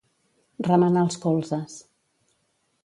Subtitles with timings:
[0.69, 1.79] Remenar els colzes.